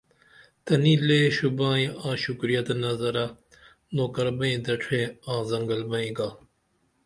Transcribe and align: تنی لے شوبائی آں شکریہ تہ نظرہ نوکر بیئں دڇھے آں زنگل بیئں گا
تنی 0.65 0.93
لے 1.07 1.19
شوبائی 1.35 1.85
آں 2.07 2.15
شکریہ 2.23 2.61
تہ 2.67 2.73
نظرہ 2.83 3.25
نوکر 3.95 4.27
بیئں 4.37 4.59
دڇھے 4.65 5.01
آں 5.31 5.41
زنگل 5.49 5.81
بیئں 5.89 6.13
گا 6.17 6.29